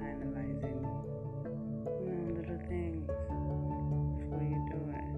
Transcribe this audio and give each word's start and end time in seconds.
analyzing, 0.00 0.80
you 2.00 2.12
know, 2.12 2.26
little 2.36 2.60
things 2.68 3.06
before 4.18 4.42
you 4.42 4.60
do 4.70 4.78
it. 4.92 5.10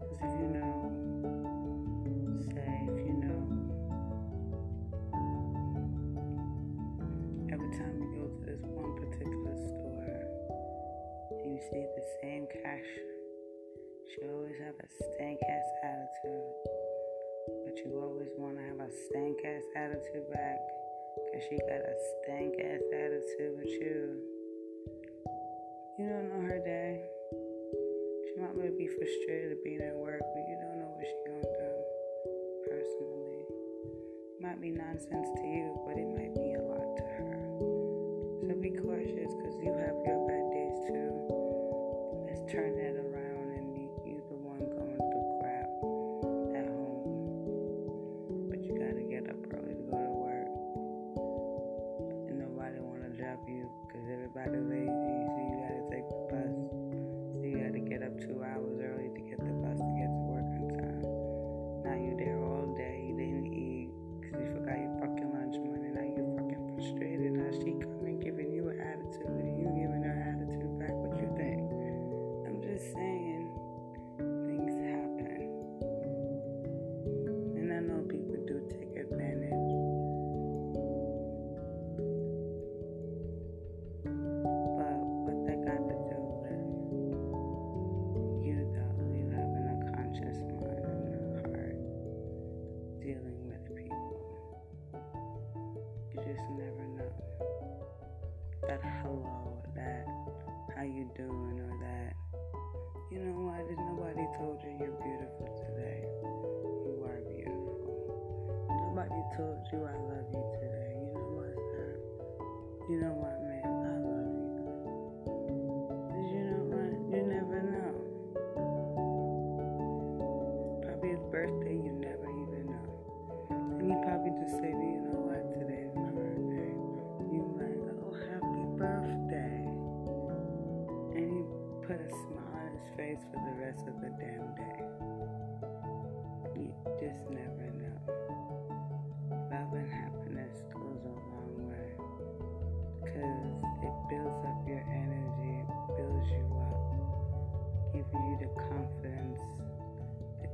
Because 0.00 0.20
if 0.22 0.32
you 0.38 0.48
know, 0.54 0.76
say, 2.54 2.72
if 2.86 2.98
you 3.06 3.16
know, 3.24 3.40
every 7.52 7.70
time 7.78 7.94
you 7.98 8.08
go 8.14 8.22
to 8.28 8.40
this 8.46 8.62
one 8.62 8.92
particular 8.96 9.54
store 9.56 10.20
and 11.42 11.48
you 11.54 11.60
see 11.70 11.84
the 11.96 12.04
same 12.22 12.46
cashier, 12.52 13.14
she 14.14 14.18
always 14.28 14.58
have 14.58 14.74
a 14.74 14.88
stank 15.14 15.38
ass 15.48 15.68
attitude. 15.84 16.52
But 17.64 17.74
you 17.78 17.98
always 18.00 18.30
want 18.36 18.56
to 18.56 18.62
have 18.62 18.80
a 18.80 18.90
stank 19.08 19.38
ass 19.44 19.62
attitude 19.76 20.30
back. 20.32 20.79
Cause 21.32 21.42
she 21.48 21.58
got 21.62 21.78
a 21.78 21.94
stank 21.94 22.54
ass 22.58 22.82
attitude 22.90 23.54
with 23.58 23.70
you. 23.70 24.18
You 25.98 26.08
don't 26.10 26.28
know 26.28 26.42
her 26.42 26.58
day. 26.58 27.06
She 28.26 28.40
might 28.40 28.76
be 28.76 28.88
frustrated 28.88 29.62
being 29.62 29.80
at 29.80 29.94
work, 29.94 30.18
but 30.18 30.42
you 30.48 30.56
don't 30.58 30.78
know 30.78 30.90
what 30.90 31.06
she's 31.06 31.24
going 31.26 31.46
through 31.46 31.82
personally. 32.66 33.42
It 33.46 34.42
might 34.42 34.60
be 34.60 34.70
nonsense 34.70 35.28
to 35.38 35.46
you, 35.46 35.78
but 35.86 35.96
it 35.98 36.08
might 36.10 36.34
be 36.34 36.54
a 36.54 36.62
lot 36.62 36.96
to 36.98 37.02
her. 37.02 37.38
So 38.46 38.54
be 38.60 38.70
cautious 38.70 39.30
because 39.34 39.54
you 39.62 39.70
have 39.70 40.02
your 40.02 40.19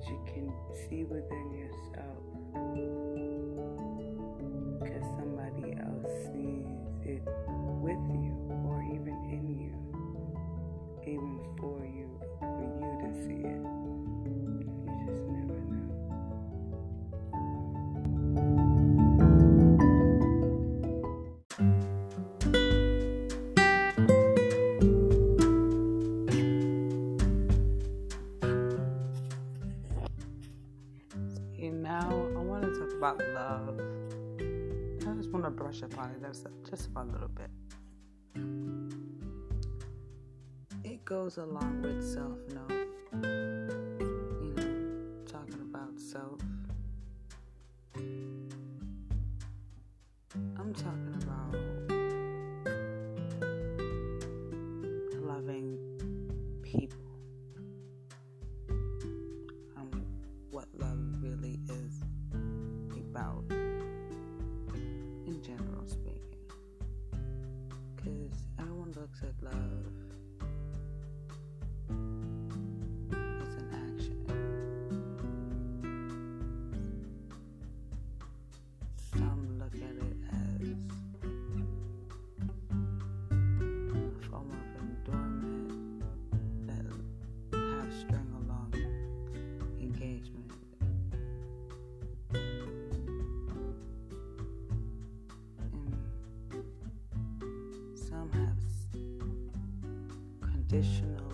you 0.08 0.18
can 0.26 0.52
see 0.88 1.04
within 1.04 1.52
yourself. 1.52 2.22
Because 4.80 5.02
somebody 5.18 5.72
else 5.80 6.12
sees 6.26 6.66
it 7.04 7.22
with 7.82 8.04
you 8.10 8.34
or 8.66 8.82
even 8.82 9.14
in 9.30 9.44
you, 9.58 9.74
even 11.02 11.40
for 11.58 11.84
you. 11.84 12.25
And 31.66 31.82
now 31.82 32.08
I 32.08 32.38
want 32.38 32.62
to 32.62 32.78
talk 32.78 32.92
about 32.96 33.18
love. 33.34 33.80
I 34.38 35.16
just 35.16 35.30
want 35.30 35.44
to 35.44 35.50
brush 35.50 35.82
up 35.82 35.98
on 35.98 36.10
it 36.10 36.22
just, 36.22 36.46
a 36.94 37.02
little 37.02 37.28
bit. 37.28 37.50
It 40.84 41.04
goes 41.04 41.38
along 41.38 41.82
with 41.82 42.04
self 42.04 42.38
knowledge 42.54 42.75
about 63.16 63.44
in 65.26 65.40
general 65.42 65.86
speaking. 65.86 66.20
Because 67.96 68.46
everyone 68.58 68.92
looks 68.92 69.22
at 69.22 69.42
love 69.42 70.05
Additional. 100.68 101.25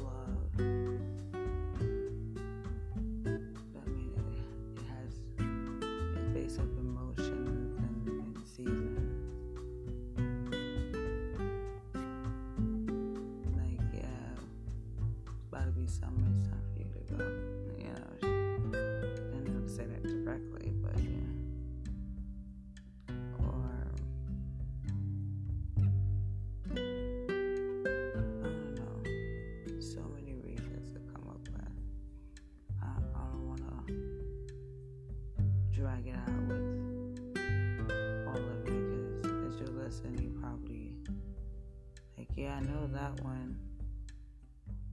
that 42.93 43.21
one 43.25 43.57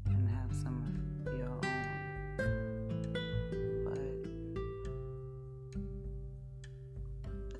and 0.06 0.30
have 0.30 0.52
some 0.54 0.82
of 1.28 1.34
your 1.38 1.50
own. 1.50 1.62
But 3.84 4.00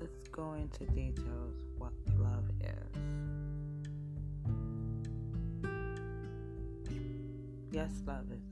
let's 0.00 0.28
go 0.32 0.54
into 0.54 0.86
details 0.92 1.62
what 1.76 1.92
love 2.18 2.50
is. 2.60 2.96
Yes, 7.70 8.02
love 8.06 8.32
is 8.32 8.42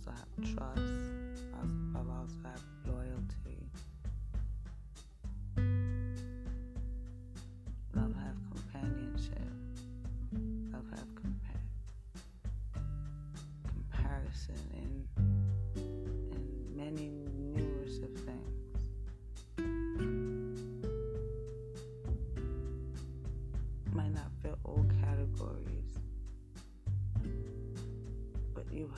also 0.00 0.10
have 0.12 0.54
trust. 0.54 1.44
I 1.54 1.98
also 1.98 2.36
have 2.44 2.62
loyalty. 2.86 3.49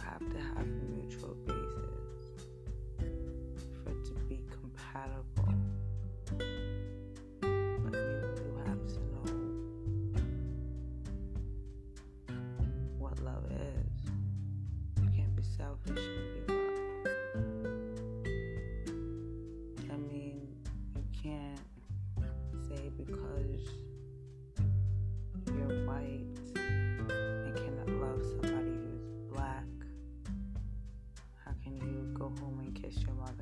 have 0.05 0.21
to 0.33 0.39
have 0.39 0.67
mutual 0.91 1.37
question 32.93 33.17
mark 33.17 33.42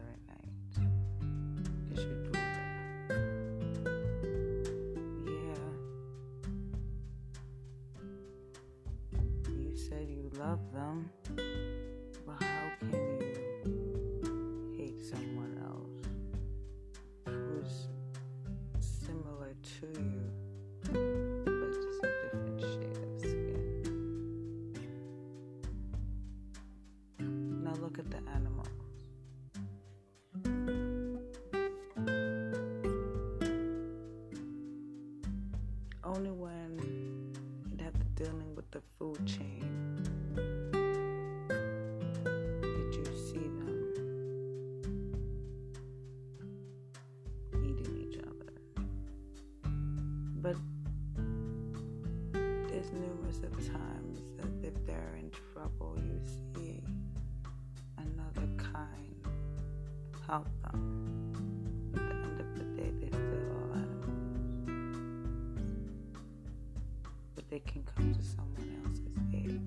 they 67.51 67.59
can 67.59 67.83
come 67.97 68.15
to 68.15 68.23
someone 68.23 68.77
else's 68.85 69.19
aid, 69.35 69.61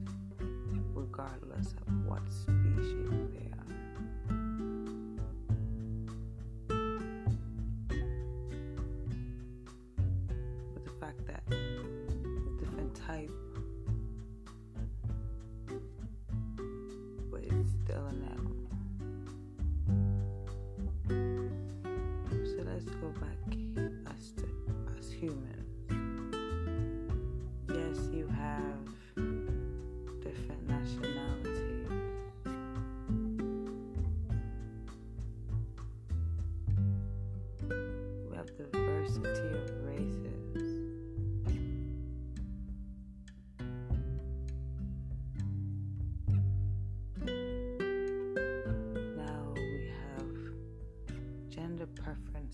regardless 0.94 1.74
of 1.86 2.06
what 2.08 2.22
species. 2.32 3.23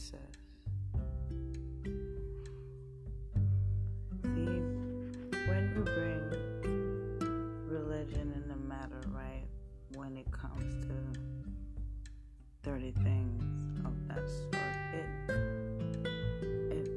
See, 0.09 0.17
when 5.47 5.73
we 5.75 5.81
bring 5.83 6.23
religion 7.67 8.31
in 8.35 8.47
the 8.47 8.55
matter, 8.55 9.01
right, 9.09 9.45
when 9.95 10.17
it 10.17 10.31
comes 10.31 10.85
to 10.87 10.93
30 12.63 12.91
things 13.03 13.79
of 13.85 13.93
that 14.07 14.27
sort, 14.27 14.55
it, 14.93 15.09
it 16.71 16.89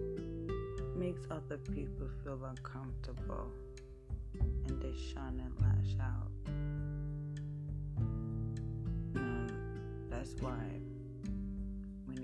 makes 0.97 1.21
other 1.31 1.59
people 1.59 2.09
feel 2.25 2.43
uncomfortable 2.45 3.53
and 4.41 4.81
they 4.81 4.95
shun 5.13 5.39
and 5.45 5.55
lash 5.61 5.97
out. 6.01 6.31
And 9.15 9.53
that's 10.11 10.35
why 10.41 10.81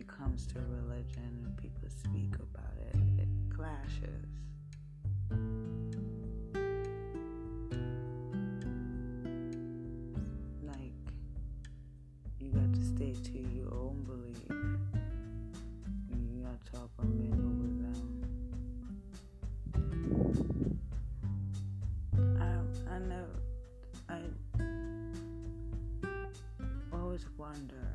comes 0.08 0.46
to 0.46 0.58
religion 0.58 1.44
and 1.44 1.56
people 1.56 1.88
speak 1.88 2.34
about 2.36 2.76
it, 2.80 2.96
it 3.18 3.28
clashes. 3.54 4.26
Like, 10.62 10.92
you 12.40 12.50
got 12.50 12.72
to 12.74 12.82
stay 12.84 13.14
to 13.14 13.38
your 13.54 13.72
own 13.74 14.02
belief. 14.04 14.50
You 16.10 16.42
got 16.42 16.64
to 16.64 16.72
talk 16.72 16.90
about 16.98 17.10
mingle 17.14 17.52
with 17.62 17.76
them. 17.82 18.04
I, 22.40 22.42
I 22.94 22.98
know, 22.98 23.26
I 24.08 24.20
always 26.92 27.26
wonder 27.36 27.87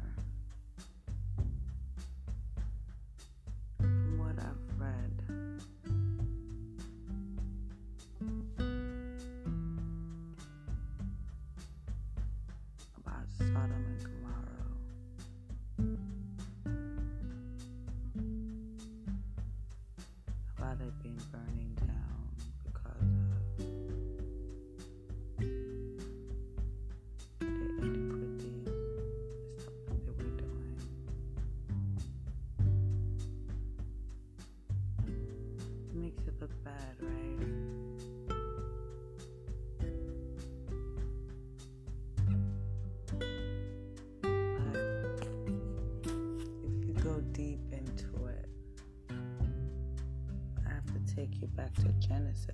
take 51.15 51.41
you 51.41 51.48
back 51.48 51.74
to 51.75 51.88
Genesis. 52.00 52.50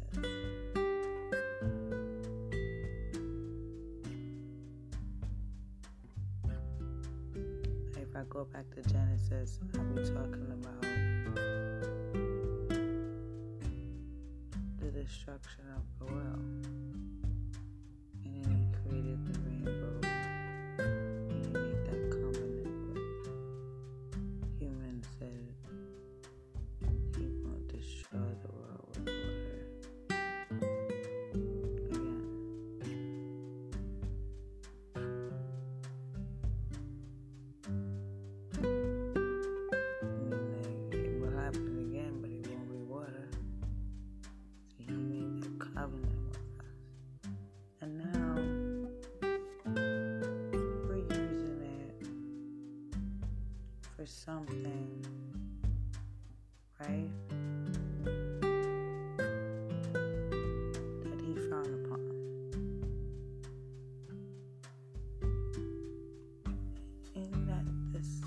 If 7.95 8.15
I 8.15 8.23
go 8.29 8.45
back 8.45 8.65
to 8.75 8.81
Genesis, 8.89 9.59
I'll 9.77 9.83
be 9.85 10.03
talking 10.03 10.51
about 10.51 10.78
something, 54.09 55.05
right? 56.79 57.09
That 61.03 61.21
he 61.21 61.35
frowned 61.47 61.85
upon. 61.85 62.01
Isn't 67.15 67.45
that 67.47 67.65
this 67.93 68.21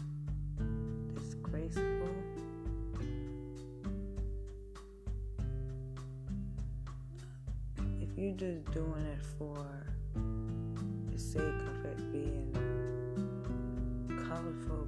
disgraceful? 1.15 2.15
If 8.01 8.11
you're 8.17 8.37
just 8.37 8.71
doing 8.71 9.07
it 9.07 9.23
for 9.37 9.67
the 11.11 11.19
sake 11.19 11.43
of 11.43 11.85
it 11.87 12.13
being 12.13 12.53
colorful, 14.29 14.87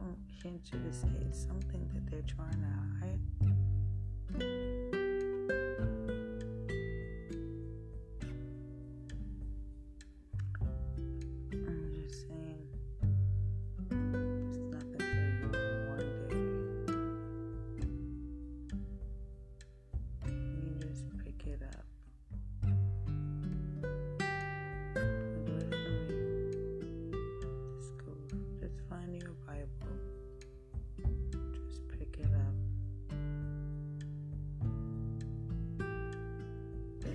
don't 0.00 0.16
to 0.64 0.92
say 0.92 1.08
it's 1.20 1.46
something 1.46 1.88
that 1.94 2.10
they're 2.10 2.22
trying 2.22 2.60
to 2.60 3.06
hide. 3.06 3.75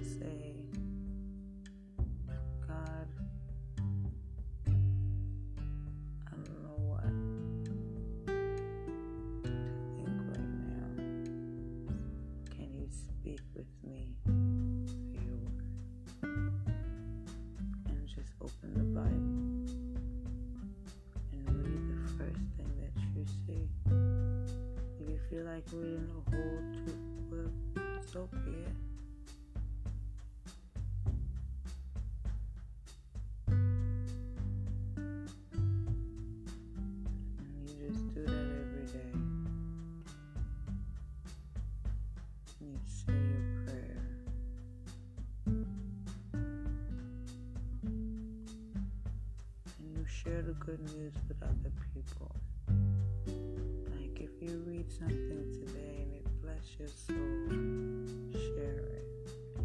Say, 0.03 0.55
God, 2.67 3.07
I 4.67 6.31
don't 6.31 6.61
know 6.63 6.79
what 6.79 7.03
to 7.65 7.73
think 9.43 10.17
right 10.27 10.53
now. 10.67 10.89
Can 12.49 12.69
you 12.73 12.87
speak 12.89 13.41
with 13.55 13.71
me 13.83 13.99
through 14.25 14.87
your 15.13 15.37
word? 15.43 15.65
And 17.85 18.07
just 18.07 18.33
open 18.41 18.69
the 18.73 18.83
Bible 18.99 19.37
and 21.31 21.43
read 21.63 21.83
the 21.89 21.99
first 22.17 22.45
thing 22.57 22.71
that 22.81 22.93
you 23.15 23.23
see. 23.45 23.65
If 24.99 25.07
you 25.09 25.17
feel 25.29 25.45
like 25.45 25.65
reading 25.71 26.09
a 26.09 26.31
whole 26.31 26.61
two 26.85 27.00
share 50.23 50.41
the 50.43 50.53
good 50.53 50.79
news 50.95 51.13
with 51.27 51.41
other 51.41 51.71
people. 51.93 52.35
Like 53.25 54.19
if 54.19 54.29
you 54.39 54.63
read 54.67 54.91
something 54.91 55.51
today 55.51 56.03
and 56.03 56.13
it 56.13 56.41
bless 56.41 56.77
your 56.77 56.89
soul, 56.89 57.47
share 58.39 58.85
it. 58.85 59.05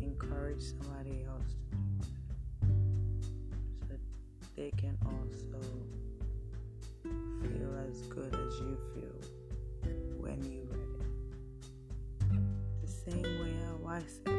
Encourage 0.00 0.62
somebody 0.62 1.24
else 1.28 1.52
to 1.70 1.76
do 1.76 2.08
it. 2.60 3.24
So 3.80 3.94
they 4.56 4.70
can 4.78 4.96
also 5.04 5.60
feel 7.02 7.72
as 7.90 8.02
good 8.02 8.34
as 8.34 8.60
you 8.60 8.78
feel 8.94 9.18
when 10.18 10.42
you 10.44 10.66
read 10.70 10.94
it. 11.00 12.40
The 12.82 12.88
same 13.10 13.40
way 13.40 13.56
I 13.96 14.00
said 14.00 14.35